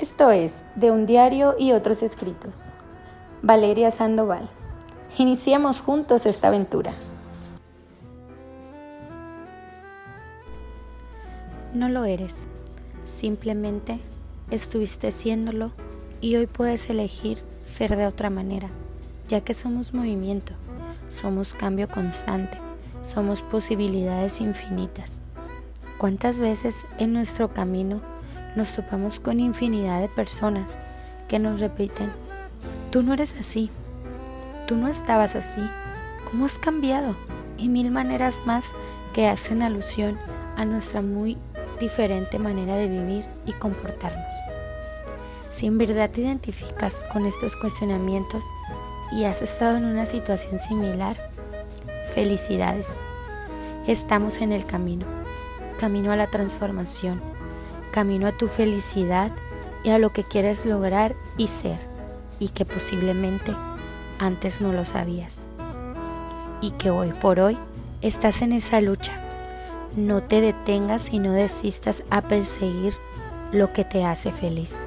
[0.00, 2.72] Esto es De un diario y otros escritos.
[3.42, 4.48] Valeria Sandoval.
[5.18, 6.90] Iniciemos juntos esta aventura.
[11.74, 12.46] No lo eres,
[13.04, 14.00] simplemente
[14.50, 15.70] estuviste siéndolo
[16.22, 18.70] y hoy puedes elegir ser de otra manera,
[19.28, 20.54] ya que somos movimiento,
[21.10, 22.56] somos cambio constante,
[23.02, 25.20] somos posibilidades infinitas.
[25.98, 28.00] ¿Cuántas veces en nuestro camino
[28.56, 30.78] nos topamos con infinidad de personas
[31.28, 32.10] que nos repiten,
[32.90, 33.70] tú no eres así,
[34.66, 35.62] tú no estabas así,
[36.30, 37.14] ¿cómo has cambiado?
[37.56, 38.72] Y mil maneras más
[39.14, 40.18] que hacen alusión
[40.56, 41.36] a nuestra muy
[41.78, 44.32] diferente manera de vivir y comportarnos.
[45.50, 48.44] Si en verdad te identificas con estos cuestionamientos
[49.12, 51.16] y has estado en una situación similar,
[52.14, 52.96] felicidades.
[53.86, 55.06] Estamos en el camino,
[55.78, 57.20] camino a la transformación
[57.90, 59.30] camino a tu felicidad
[59.84, 61.78] y a lo que quieres lograr y ser,
[62.38, 63.54] y que posiblemente
[64.18, 65.48] antes no lo sabías.
[66.60, 67.56] Y que hoy por hoy
[68.02, 69.12] estás en esa lucha.
[69.96, 72.94] No te detengas y no desistas a perseguir
[73.52, 74.86] lo que te hace feliz.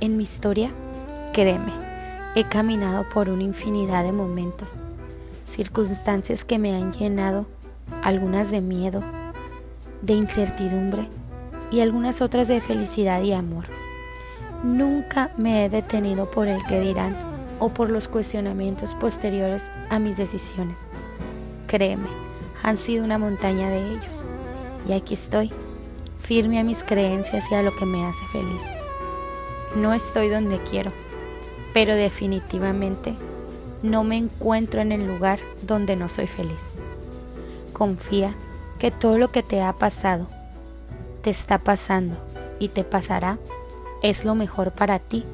[0.00, 0.70] En mi historia,
[1.32, 1.72] créeme,
[2.34, 4.84] he caminado por una infinidad de momentos,
[5.44, 7.46] circunstancias que me han llenado,
[8.02, 9.02] algunas de miedo,
[10.02, 11.08] de incertidumbre,
[11.70, 13.64] y algunas otras de felicidad y amor.
[14.62, 17.16] Nunca me he detenido por el que dirán
[17.60, 20.90] o por los cuestionamientos posteriores a mis decisiones.
[21.66, 22.08] Créeme,
[22.62, 24.28] han sido una montaña de ellos.
[24.88, 25.52] Y aquí estoy,
[26.18, 28.74] firme a mis creencias y a lo que me hace feliz.
[29.76, 30.92] No estoy donde quiero,
[31.74, 33.14] pero definitivamente
[33.82, 36.76] no me encuentro en el lugar donde no soy feliz.
[37.72, 38.34] Confía
[38.78, 40.26] que todo lo que te ha pasado
[41.18, 42.16] te está pasando
[42.58, 43.38] y te pasará
[44.02, 45.24] es lo mejor para ti,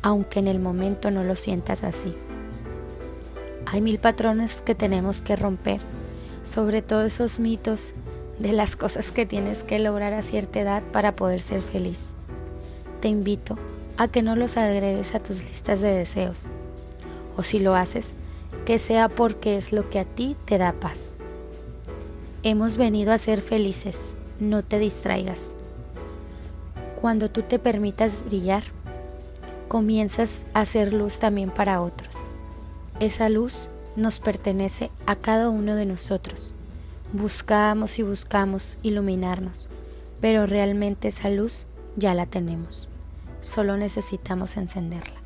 [0.00, 2.14] aunque en el momento no lo sientas así.
[3.66, 5.80] Hay mil patrones que tenemos que romper,
[6.44, 7.94] sobre todo esos mitos
[8.38, 12.10] de las cosas que tienes que lograr a cierta edad para poder ser feliz.
[13.00, 13.58] Te invito
[13.96, 16.48] a que no los agregues a tus listas de deseos,
[17.36, 18.12] o si lo haces,
[18.66, 21.16] que sea porque es lo que a ti te da paz.
[22.42, 25.54] Hemos venido a ser felices no te distraigas.
[27.00, 28.62] Cuando tú te permitas brillar,
[29.68, 32.14] comienzas a hacer luz también para otros.
[33.00, 36.54] Esa luz nos pertenece a cada uno de nosotros.
[37.12, 39.68] Buscamos y buscamos iluminarnos,
[40.20, 41.66] pero realmente esa luz
[41.96, 42.88] ya la tenemos.
[43.40, 45.21] Solo necesitamos encenderla.